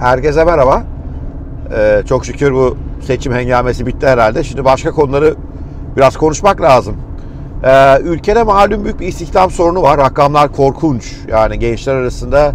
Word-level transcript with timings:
Herkese 0.00 0.44
merhaba. 0.44 0.82
Ee, 1.76 2.02
çok 2.08 2.26
şükür 2.26 2.52
bu 2.52 2.76
seçim 3.06 3.32
hengamesi 3.32 3.86
bitti 3.86 4.06
herhalde. 4.06 4.44
Şimdi 4.44 4.64
başka 4.64 4.90
konuları 4.90 5.34
biraz 5.96 6.16
konuşmak 6.16 6.60
lazım. 6.62 6.96
Ee, 7.64 8.00
ülkede 8.00 8.42
malum 8.42 8.84
büyük 8.84 9.00
bir 9.00 9.06
istihdam 9.06 9.50
sorunu 9.50 9.82
var. 9.82 9.98
Rakamlar 9.98 10.52
korkunç. 10.52 11.12
Yani 11.28 11.58
gençler 11.58 11.94
arasında 11.94 12.52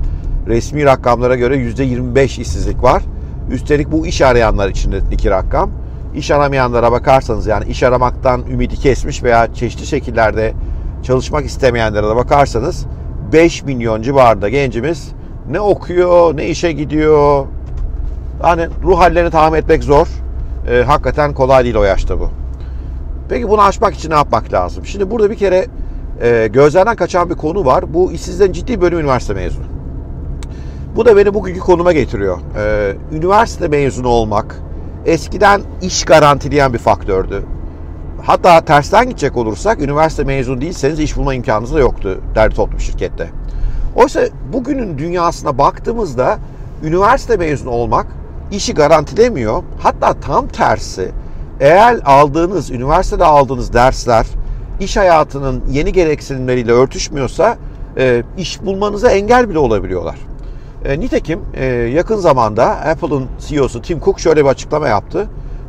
resmi 0.47 0.85
rakamlara 0.85 1.35
göre 1.35 1.55
%25 1.55 2.41
işsizlik 2.41 2.83
var. 2.83 3.03
Üstelik 3.51 3.91
bu 3.91 4.07
iş 4.07 4.21
arayanlar 4.21 4.69
içindeki 4.69 5.29
rakam. 5.29 5.71
İş 6.15 6.31
aramayanlara 6.31 6.91
bakarsanız 6.91 7.47
yani 7.47 7.65
iş 7.65 7.83
aramaktan 7.83 8.45
ümidi 8.45 8.75
kesmiş 8.75 9.23
veya 9.23 9.53
çeşitli 9.53 9.85
şekillerde 9.85 10.53
çalışmak 11.03 11.45
istemeyenlere 11.45 12.07
de 12.07 12.15
bakarsanız 12.15 12.85
5 13.33 13.63
milyon 13.63 14.01
civarında 14.01 14.49
gencimiz 14.49 15.11
ne 15.49 15.59
okuyor, 15.59 16.37
ne 16.37 16.47
işe 16.47 16.71
gidiyor. 16.71 17.45
Hani 18.41 18.67
ruh 18.83 18.99
hallerini 18.99 19.31
tahmin 19.31 19.57
etmek 19.57 19.83
zor. 19.83 20.07
E, 20.69 20.83
hakikaten 20.83 21.33
kolay 21.33 21.63
değil 21.63 21.75
o 21.75 21.83
yaşta 21.83 22.19
bu. 22.19 22.29
Peki 23.29 23.49
bunu 23.49 23.61
aşmak 23.61 23.93
için 23.93 24.09
ne 24.09 24.15
yapmak 24.15 24.53
lazım? 24.53 24.85
Şimdi 24.85 25.11
burada 25.11 25.29
bir 25.31 25.35
kere 25.35 25.67
e, 26.21 26.47
gözlerden 26.53 26.95
kaçan 26.95 27.29
bir 27.29 27.35
konu 27.35 27.65
var. 27.65 27.93
Bu 27.93 28.11
işsizlerin 28.11 28.51
ciddi 28.51 28.81
bölüm 28.81 28.99
üniversite 28.99 29.33
mezunu. 29.33 29.65
Bu 30.95 31.05
da 31.05 31.17
beni 31.17 31.33
bugünkü 31.33 31.59
konuma 31.59 31.93
getiriyor. 31.93 32.37
E, 32.57 32.95
üniversite 33.11 33.67
mezunu 33.67 34.07
olmak 34.07 34.55
eskiden 35.05 35.61
iş 35.81 36.05
garantileyen 36.05 36.73
bir 36.73 36.77
faktördü. 36.77 37.43
Hatta 38.23 38.61
tersten 38.61 39.09
gidecek 39.09 39.37
olursak 39.37 39.81
üniversite 39.81 40.23
mezunu 40.23 40.61
değilseniz 40.61 40.99
iş 40.99 41.17
bulma 41.17 41.33
imkanınız 41.33 41.73
da 41.73 41.79
yoktu 41.79 42.21
derdi 42.35 42.55
toplu 42.55 42.79
şirkette. 42.79 43.29
Oysa 43.95 44.21
bugünün 44.53 44.97
dünyasına 44.97 45.57
baktığımızda 45.57 46.37
üniversite 46.83 47.37
mezunu 47.37 47.69
olmak 47.69 48.07
işi 48.51 48.73
garantilemiyor. 48.73 49.63
Hatta 49.79 50.13
tam 50.13 50.47
tersi 50.47 51.11
eğer 51.59 51.99
aldığınız, 52.05 52.71
üniversitede 52.71 53.25
aldığınız 53.25 53.73
dersler 53.73 54.25
iş 54.79 54.97
hayatının 54.97 55.63
yeni 55.71 55.93
gereksinimleriyle 55.93 56.71
örtüşmüyorsa 56.71 57.57
e, 57.97 58.23
iş 58.37 58.61
bulmanıza 58.65 59.11
engel 59.11 59.49
bile 59.49 59.59
olabiliyorlar. 59.59 60.15
E, 60.85 60.99
nitekim 60.99 61.39
e, 61.53 61.65
yakın 61.65 62.17
zamanda 62.17 62.65
Apple'ın 62.65 63.27
CEO'su 63.47 63.81
Tim 63.81 63.99
Cook 63.99 64.19
şöyle 64.19 64.43
bir 64.45 64.49
açıklama 64.49 64.87
yaptı. 64.87 65.27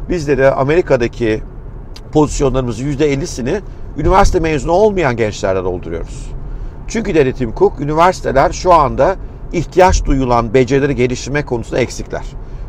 Biz 0.08 0.28
de 0.28 0.52
Amerika'daki 0.54 1.42
pozisyonlarımızın 2.12 2.84
%50'sini 2.84 3.60
üniversite 3.98 4.40
mezunu 4.40 4.72
olmayan 4.72 5.16
gençlerle 5.16 5.64
dolduruyoruz. 5.64 6.32
Çünkü 6.92 7.14
dedi 7.14 7.32
Tim 7.32 7.54
Cook, 7.54 7.80
üniversiteler 7.80 8.52
şu 8.52 8.72
anda 8.72 9.16
ihtiyaç 9.52 10.04
duyulan 10.04 10.54
becerileri 10.54 10.94
geliştirmek 10.94 11.46
konusunda 11.46 11.80
eksikler. 11.80 12.22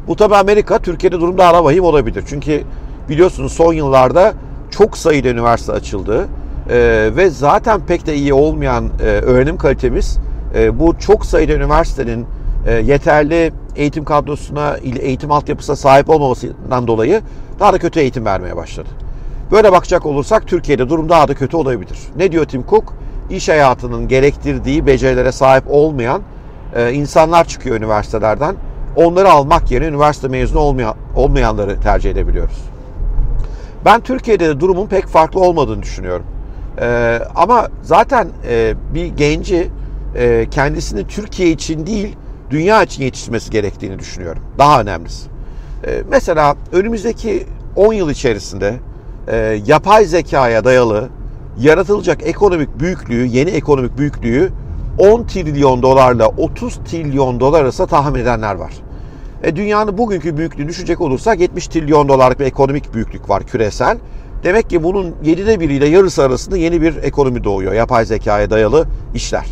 Bu 0.08 0.16
tabi 0.16 0.36
Amerika, 0.36 0.80
Türkiye'de 0.80 1.20
durum 1.20 1.38
daha 1.38 1.54
da 1.54 1.64
vahim 1.64 1.84
olabilir. 1.84 2.24
Çünkü 2.28 2.64
biliyorsunuz 3.10 3.54
son 3.54 3.74
yıllarda 3.74 4.34
çok 4.72 4.98
sayıda 4.98 5.28
üniversite 5.28 5.72
açıldı. 5.72 6.28
Ee, 6.70 7.10
ve 7.16 7.30
zaten 7.30 7.82
pek 7.86 8.06
de 8.06 8.16
iyi 8.16 8.34
olmayan 8.34 8.90
e, 9.00 9.04
öğrenim 9.04 9.58
kalitemiz 9.58 10.18
e, 10.56 10.80
bu 10.80 11.00
çok 11.00 11.26
sayıda 11.26 11.54
üniversitenin 11.54 12.26
e, 12.68 12.74
yeterli 12.74 13.54
eğitim 13.76 14.06
kadrosuna, 14.06 14.78
eğitim 15.00 15.32
altyapısına 15.32 15.76
sahip 15.76 16.10
olmamasından 16.10 16.88
dolayı 16.88 17.22
daha 17.60 17.74
da 17.74 17.78
kötü 17.78 18.00
eğitim 18.00 18.26
vermeye 18.26 18.56
başladı. 18.56 18.90
Böyle 19.52 19.72
bakacak 19.72 20.06
olursak 20.06 20.48
Türkiye'de 20.48 20.90
durum 20.90 21.10
daha 21.10 21.28
da 21.28 21.34
kötü 21.34 21.58
olabilir. 21.58 22.00
Ne 22.18 22.32
diyor 22.32 22.46
Tim 22.46 22.66
Cook? 22.70 23.03
İş 23.34 23.50
hayatının 23.50 24.08
gerektirdiği 24.08 24.86
becerilere 24.86 25.32
sahip 25.32 25.64
olmayan 25.68 26.22
e, 26.76 26.94
insanlar 26.94 27.46
çıkıyor 27.46 27.76
üniversitelerden. 27.76 28.56
Onları 28.96 29.30
almak 29.30 29.72
yerine 29.72 29.88
üniversite 29.88 30.28
mezunu 30.28 30.60
olmayan, 30.60 30.96
olmayanları 31.16 31.82
tercih 31.82 32.12
edebiliyoruz. 32.12 32.58
Ben 33.86 34.02
Türkiye'de 34.02 34.48
de 34.48 34.60
durumun 34.60 34.88
pek 34.88 35.08
farklı 35.08 35.40
olmadığını 35.40 35.82
düşünüyorum. 35.84 36.26
E, 36.82 37.20
ama 37.36 37.68
zaten 37.84 38.28
e, 38.50 38.74
bir 38.94 39.06
genci 39.06 39.70
kendisini 40.52 41.08
Türkiye 41.08 41.50
için 41.50 41.88
değil, 41.88 42.16
dünya 42.50 42.84
için 42.84 43.04
yetiştirmesi 43.04 43.52
gerektiğini 43.52 44.00
düşünüyorum. 44.00 44.44
Daha 44.58 44.82
önemlisi. 44.82 45.30
Mesela 46.10 46.56
önümüzdeki 46.72 47.48
10 47.76 47.94
yıl 47.94 48.10
içerisinde 48.10 48.74
yapay 49.66 50.06
zekaya 50.06 50.64
dayalı 50.64 51.10
yaratılacak 51.60 52.28
ekonomik 52.28 52.80
büyüklüğü, 52.80 53.26
yeni 53.26 53.50
ekonomik 53.50 53.98
büyüklüğü 53.98 54.52
10 54.98 55.24
trilyon 55.24 55.82
dolarla 55.82 56.28
30 56.28 56.76
trilyon 56.76 57.40
dolar 57.40 57.62
arasında 57.62 57.88
tahmin 57.88 58.20
edenler 58.20 58.56
var. 58.56 58.74
E, 59.44 59.56
dünyanın 59.56 59.98
bugünkü 59.98 60.38
büyüklüğünü 60.38 60.68
düşecek 60.68 61.02
olursak 61.02 61.40
70 61.40 61.68
trilyon 61.68 62.10
dolarlık 62.10 62.40
bir 62.40 62.46
ekonomik 62.46 62.94
büyüklük 62.94 63.30
var 63.30 63.44
küresel. 63.44 63.98
Demek 64.44 64.70
ki 64.70 64.84
bunun 64.84 65.12
7'de 65.24 65.60
biriyle 65.60 65.86
yarısı 65.86 66.24
arasında 66.24 66.58
yeni 66.58 66.82
bir 66.82 66.96
ekonomi 66.96 67.44
doğuyor. 67.44 67.74
Yapay 67.74 68.06
zekaya 68.06 68.50
dayalı 68.50 68.88
işler. 69.16 69.46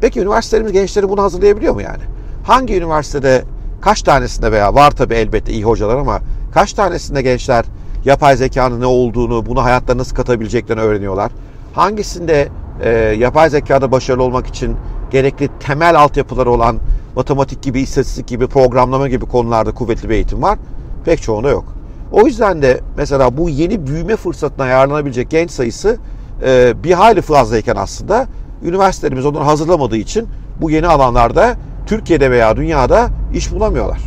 Peki 0.00 0.20
üniversitelerimiz 0.20 0.72
gençleri 0.72 1.08
bunu 1.08 1.22
hazırlayabiliyor 1.22 1.74
mu 1.74 1.82
yani? 1.82 2.02
Hangi 2.44 2.76
üniversitede 2.76 3.44
kaç 3.80 4.02
tanesinde 4.02 4.52
veya 4.52 4.74
var 4.74 4.90
tabi 4.90 5.14
elbette 5.14 5.52
iyi 5.52 5.64
hocalar 5.64 5.96
ama 5.96 6.20
kaç 6.54 6.72
tanesinde 6.72 7.22
gençler 7.22 7.64
yapay 8.04 8.36
zekanın 8.36 8.80
ne 8.80 8.86
olduğunu, 8.86 9.46
bunu 9.46 9.64
hayatlarına 9.64 10.00
nasıl 10.00 10.16
katabileceklerini 10.16 10.82
öğreniyorlar. 10.82 11.32
Hangisinde 11.72 12.48
e, 12.82 12.90
yapay 13.18 13.50
zekada 13.50 13.92
başarılı 13.92 14.22
olmak 14.22 14.46
için 14.46 14.76
gerekli 15.10 15.48
temel 15.60 16.00
altyapıları 16.00 16.50
olan 16.50 16.76
matematik 17.16 17.62
gibi, 17.62 17.80
istatistik 17.80 18.26
gibi, 18.26 18.46
programlama 18.46 19.08
gibi 19.08 19.26
konularda 19.26 19.72
kuvvetli 19.72 20.08
bir 20.08 20.14
eğitim 20.14 20.42
var. 20.42 20.58
Pek 21.04 21.22
çoğunda 21.22 21.48
yok. 21.48 21.64
O 22.12 22.26
yüzden 22.26 22.62
de 22.62 22.80
mesela 22.96 23.36
bu 23.36 23.50
yeni 23.50 23.86
büyüme 23.86 24.16
fırsatına 24.16 24.66
yararlanabilecek 24.66 25.30
genç 25.30 25.50
sayısı 25.50 25.96
e, 26.44 26.74
bir 26.84 26.92
hayli 26.92 27.22
fazlayken 27.22 27.76
aslında 27.76 28.26
üniversitelerimiz 28.64 29.26
onları 29.26 29.44
hazırlamadığı 29.44 29.96
için 29.96 30.28
bu 30.60 30.70
yeni 30.70 30.86
alanlarda 30.86 31.56
Türkiye'de 31.86 32.30
veya 32.30 32.56
dünyada 32.56 33.08
iş 33.34 33.52
bulamıyorlar. 33.52 34.00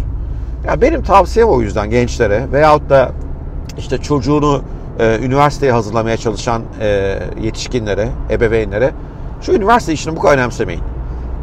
Yani 0.68 0.81
benim 0.81 1.04
tavsiyem 1.04 1.50
o 1.50 1.62
yüzden 1.62 1.90
gençlere 1.90 2.52
veyahut 2.52 2.90
da 2.90 3.12
işte 3.78 3.97
çocuğunu 3.97 4.61
e, 5.00 5.19
üniversiteye 5.22 5.72
hazırlamaya 5.72 6.17
çalışan 6.17 6.61
e, 6.81 7.19
yetişkinlere, 7.41 8.09
ebeveynlere 8.29 8.91
şu 9.41 9.51
üniversite 9.51 9.94
işini 9.94 10.16
bu 10.16 10.19
kadar 10.19 10.34
önemsemeyin. 10.34 10.81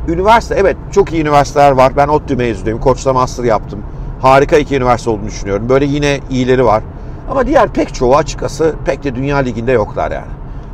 Üniversite 0.09 0.55
evet 0.55 0.77
çok 0.93 1.13
iyi 1.13 1.23
üniversiteler 1.23 1.73
var. 1.73 1.93
Ben 1.97 2.09
ODTÜ 2.09 2.37
mezunuyum. 2.37 2.81
Koç'ta 2.81 3.13
master 3.13 3.45
yaptım. 3.45 3.81
Harika 4.23 4.57
iki 4.57 4.77
üniversite 4.77 5.11
olduğunu 5.11 5.27
düşünüyorum. 5.27 5.69
Böyle 5.69 5.85
yine 5.85 6.21
iyileri 6.31 6.65
var. 6.65 6.83
Ama 7.31 7.47
diğer 7.47 7.69
pek 7.69 7.95
çoğu 7.95 8.17
açıkçası 8.17 8.75
pek 8.85 9.05
de 9.05 9.15
dünya 9.15 9.37
liginde 9.37 9.73
yoklar 9.73 10.11
yani. 10.11 10.27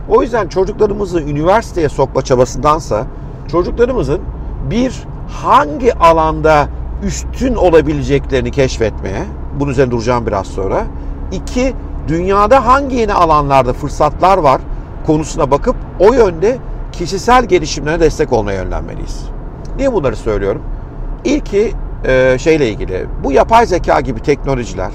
O 0.08 0.22
yüzden 0.22 0.48
çocuklarımızı 0.48 1.20
üniversiteye 1.20 1.88
sokma 1.88 2.22
çabasındansa 2.22 3.06
çocuklarımızın 3.50 4.20
bir 4.70 5.02
hangi 5.28 5.94
alanda 5.94 6.68
üstün 7.06 7.54
olabileceklerini 7.54 8.50
keşfetmeye, 8.50 9.24
bunun 9.60 9.70
üzerine 9.70 9.90
duracağım 9.90 10.26
biraz 10.26 10.46
sonra. 10.46 10.84
İki, 11.32 11.74
dünyada 12.08 12.66
hangi 12.66 12.96
yeni 12.96 13.12
alanlarda 13.12 13.72
fırsatlar 13.72 14.38
var 14.38 14.60
konusuna 15.06 15.50
bakıp 15.50 15.76
o 16.00 16.12
yönde 16.12 16.58
kişisel 16.92 17.44
gelişimlerine 17.44 18.00
destek 18.00 18.32
olmaya 18.32 18.62
yönlenmeliyiz. 18.62 19.24
Niye 19.76 19.92
bunları 19.92 20.16
söylüyorum? 20.16 20.62
İlki 21.24 21.72
e, 22.04 22.36
şeyle 22.38 22.68
ilgili, 22.68 23.06
bu 23.24 23.32
yapay 23.32 23.66
zeka 23.66 24.00
gibi 24.00 24.20
teknolojiler 24.20 24.90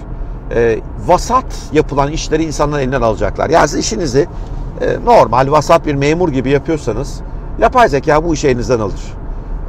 e, 0.56 0.80
vasat 1.08 1.46
yapılan 1.74 2.12
işleri 2.12 2.44
insanların 2.44 2.81
elinden 2.81 3.02
alacaklar. 3.02 3.50
Yani 3.50 3.68
siz 3.68 3.80
işinizi 3.80 4.28
e, 4.81 5.06
normal 5.06 5.52
vasat 5.52 5.86
bir 5.86 5.96
memur 5.96 6.30
gibi 6.30 6.50
yapıyorsanız 6.50 7.22
yapay 7.59 7.90
zeka 7.90 8.24
bu 8.24 8.34
işi 8.34 8.48
elinizden 8.48 8.80
alır. 8.80 9.02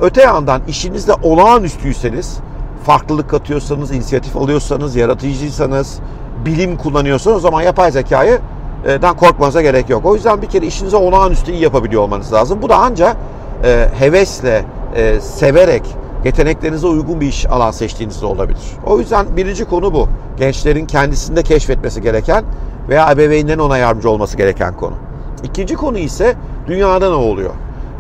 Öte 0.00 0.22
yandan 0.22 0.62
işinizde 0.68 1.12
olağanüstüyseniz, 1.22 2.38
farklılık 2.84 3.30
katıyorsanız, 3.30 3.90
inisiyatif 3.90 4.36
alıyorsanız, 4.36 4.96
yaratıcıysanız, 4.96 5.98
bilim 6.46 6.76
kullanıyorsanız 6.76 7.36
o 7.36 7.40
zaman 7.40 7.62
yapay 7.62 7.90
zekayı 7.90 8.38
dan 8.84 9.16
korkmanıza 9.16 9.62
gerek 9.62 9.90
yok. 9.90 10.06
O 10.06 10.14
yüzden 10.14 10.42
bir 10.42 10.46
kere 10.46 10.66
işinize 10.66 10.96
olağanüstü 10.96 11.52
iyi 11.52 11.62
yapabiliyor 11.62 12.02
olmanız 12.02 12.32
lazım. 12.32 12.62
Bu 12.62 12.68
da 12.68 12.76
ancak 12.76 13.16
e, 13.64 13.88
hevesle, 13.98 14.64
e, 14.96 15.20
severek, 15.20 15.82
yeteneklerinize 16.24 16.86
uygun 16.86 17.20
bir 17.20 17.26
iş 17.26 17.46
alan 17.46 17.70
seçtiğinizde 17.70 18.26
olabilir. 18.26 18.62
O 18.86 18.98
yüzden 18.98 19.36
birinci 19.36 19.64
konu 19.64 19.94
bu. 19.94 20.08
Gençlerin 20.36 20.86
kendisinde 20.86 21.42
keşfetmesi 21.42 22.02
gereken 22.02 22.44
veya 22.88 23.12
ebeveynlerin 23.12 23.58
ona 23.58 23.78
yardımcı 23.78 24.10
olması 24.10 24.36
gereken 24.36 24.76
konu. 24.76 24.94
İkinci 25.44 25.74
konu 25.74 25.98
ise 25.98 26.34
dünyada 26.66 27.08
ne 27.08 27.14
oluyor? 27.14 27.50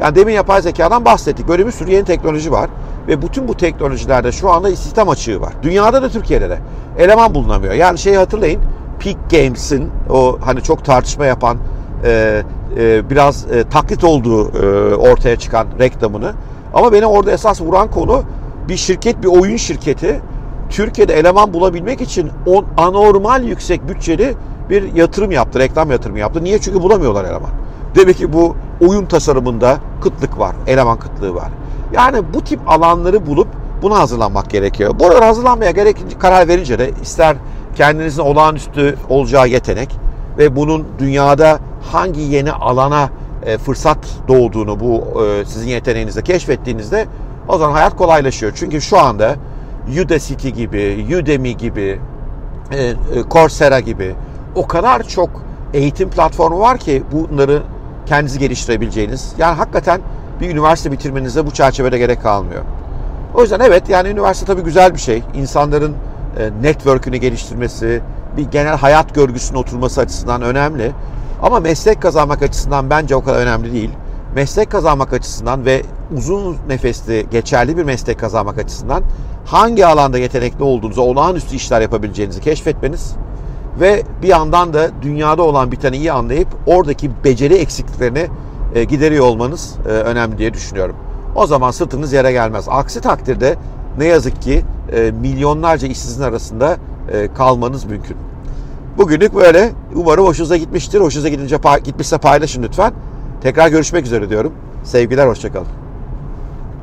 Yani 0.00 0.14
demin 0.14 0.32
yapay 0.32 0.62
zekadan 0.62 1.04
bahsettik. 1.04 1.48
Böyle 1.48 1.66
bir 1.66 1.72
sürü 1.72 1.90
yeni 1.90 2.04
teknoloji 2.04 2.52
var. 2.52 2.70
Ve 3.08 3.22
bütün 3.22 3.48
bu 3.48 3.56
teknolojilerde 3.56 4.32
şu 4.32 4.50
anda 4.50 4.68
istihdam 4.68 5.08
açığı 5.08 5.40
var. 5.40 5.52
Dünyada 5.62 6.02
da 6.02 6.08
Türkiye'de 6.08 6.50
de. 6.50 6.58
Eleman 6.98 7.34
bulunamıyor. 7.34 7.74
Yani 7.74 7.98
şeyi 7.98 8.16
hatırlayın. 8.16 8.60
Peak 9.00 9.30
Games'in 9.30 9.90
o 10.10 10.38
hani 10.44 10.62
çok 10.62 10.84
tartışma 10.84 11.26
yapan 11.26 11.58
e, 12.04 12.42
e, 12.78 13.10
biraz 13.10 13.52
e, 13.52 13.64
taklit 13.64 14.04
olduğu 14.04 14.62
e, 14.62 14.94
ortaya 14.94 15.36
çıkan 15.36 15.66
reklamını. 15.78 16.32
Ama 16.74 16.92
beni 16.92 17.06
orada 17.06 17.32
esas 17.32 17.60
vuran 17.60 17.90
konu 17.90 18.22
bir 18.68 18.76
şirket, 18.76 19.22
bir 19.22 19.28
oyun 19.28 19.56
şirketi 19.56 20.20
Türkiye'de 20.70 21.14
eleman 21.14 21.54
bulabilmek 21.54 22.00
için 22.00 22.30
on, 22.46 22.64
anormal 22.76 23.44
yüksek 23.44 23.88
bütçeli 23.88 24.34
bir 24.70 24.94
yatırım 24.94 25.30
yaptı, 25.30 25.58
reklam 25.58 25.90
yatırımı 25.90 26.18
yaptı. 26.18 26.44
Niye? 26.44 26.58
Çünkü 26.58 26.82
bulamıyorlar 26.82 27.24
eleman. 27.24 27.50
Demek 27.94 28.16
ki 28.16 28.32
bu 28.32 28.56
oyun 28.88 29.06
tasarımında 29.06 29.78
kıtlık 30.02 30.38
var, 30.38 30.56
eleman 30.66 30.98
kıtlığı 30.98 31.34
var. 31.34 31.48
Yani 31.92 32.22
bu 32.34 32.44
tip 32.44 32.60
alanları 32.70 33.26
bulup 33.26 33.48
buna 33.82 33.98
hazırlanmak 33.98 34.50
gerekiyor. 34.50 34.94
Bu 34.98 35.06
arada 35.06 35.26
hazırlanmaya 35.26 35.70
gerekince 35.70 36.18
karar 36.18 36.48
verince 36.48 36.78
de 36.78 36.90
ister 37.02 37.36
kendinizin 37.74 38.22
olağanüstü 38.22 38.96
olacağı 39.08 39.48
yetenek 39.48 39.90
ve 40.38 40.56
bunun 40.56 40.86
dünyada 40.98 41.58
hangi 41.92 42.20
yeni 42.20 42.52
alana 42.52 43.10
e, 43.46 43.58
fırsat 43.58 43.98
doğduğunu 44.28 44.80
bu 44.80 45.22
e, 45.24 45.44
sizin 45.44 45.68
yeteneğinizde 45.68 46.22
keşfettiğinizde 46.22 47.06
o 47.48 47.58
zaman 47.58 47.72
hayat 47.72 47.96
kolaylaşıyor. 47.96 48.52
Çünkü 48.54 48.80
şu 48.80 48.98
anda 48.98 49.34
Udacity 50.02 50.48
gibi, 50.48 51.16
Udemy 51.20 51.56
gibi, 51.56 52.00
e, 52.72 52.94
Coursera 53.30 53.80
gibi 53.80 54.14
o 54.54 54.66
kadar 54.66 55.02
çok 55.02 55.30
eğitim 55.74 56.10
platformu 56.10 56.60
var 56.60 56.78
ki 56.78 57.02
bunları 57.12 57.62
kendinizi 58.06 58.38
geliştirebileceğiniz. 58.38 59.34
Yani 59.38 59.56
hakikaten 59.56 60.00
bir 60.42 60.50
üniversite 60.50 60.92
bitirmenize 60.92 61.46
bu 61.46 61.50
çerçevede 61.50 61.98
gerek 61.98 62.22
kalmıyor. 62.22 62.62
O 63.34 63.42
yüzden 63.42 63.60
evet 63.60 63.88
yani 63.88 64.08
üniversite 64.08 64.46
tabii 64.46 64.62
güzel 64.62 64.94
bir 64.94 64.98
şey. 64.98 65.22
İnsanların 65.34 65.94
e, 66.38 66.50
network'ünü 66.62 67.16
geliştirmesi, 67.16 68.02
bir 68.36 68.42
genel 68.42 68.76
hayat 68.76 69.14
görgüsünün 69.14 69.58
oturması 69.58 70.00
açısından 70.00 70.42
önemli. 70.42 70.92
Ama 71.42 71.60
meslek 71.60 72.02
kazanmak 72.02 72.42
açısından 72.42 72.90
bence 72.90 73.16
o 73.16 73.24
kadar 73.24 73.38
önemli 73.38 73.72
değil. 73.72 73.90
Meslek 74.34 74.70
kazanmak 74.70 75.12
açısından 75.12 75.64
ve 75.64 75.82
uzun 76.16 76.56
nefesli, 76.68 77.26
geçerli 77.30 77.76
bir 77.76 77.84
meslek 77.84 78.20
kazanmak 78.20 78.58
açısından 78.58 79.02
hangi 79.46 79.86
alanda 79.86 80.18
yetenekli 80.18 80.64
olduğunuzu, 80.64 81.02
olağanüstü 81.02 81.56
işler 81.56 81.80
yapabileceğinizi 81.80 82.40
keşfetmeniz 82.40 83.16
ve 83.80 84.02
bir 84.22 84.28
yandan 84.28 84.74
da 84.74 84.90
dünyada 85.02 85.42
olan 85.42 85.72
biteni 85.72 85.96
iyi 85.96 86.12
anlayıp 86.12 86.48
oradaki 86.66 87.10
beceri 87.24 87.54
eksikliklerini 87.54 88.26
e, 88.74 88.84
gideriyor 88.84 89.26
olmanız 89.26 89.74
e, 89.86 89.88
önemli 89.88 90.38
diye 90.38 90.54
düşünüyorum. 90.54 90.96
O 91.34 91.46
zaman 91.46 91.70
sırtınız 91.70 92.12
yere 92.12 92.32
gelmez. 92.32 92.66
Aksi 92.68 93.00
takdirde 93.00 93.56
ne 93.98 94.04
yazık 94.04 94.42
ki 94.42 94.62
e, 94.92 95.10
milyonlarca 95.10 95.88
işsizin 95.88 96.22
arasında 96.22 96.76
kalmanız 97.34 97.84
mümkün. 97.84 98.16
Bugünlük 98.98 99.34
böyle. 99.34 99.72
Umarım 99.94 100.26
hoşunuza 100.26 100.56
gitmiştir. 100.56 101.00
Hoşunuza 101.00 101.28
gidince 101.28 101.58
gitmişse 101.84 102.18
paylaşın 102.18 102.62
lütfen. 102.62 102.92
Tekrar 103.42 103.68
görüşmek 103.68 104.06
üzere 104.06 104.30
diyorum. 104.30 104.52
Sevgiler, 104.84 105.26
hoşçakalın. 105.26 105.81